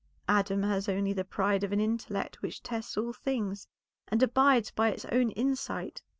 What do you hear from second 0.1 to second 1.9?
Adam has only the pride of an